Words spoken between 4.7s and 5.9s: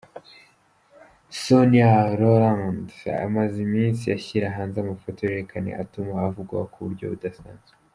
amafoto y’uruhererekane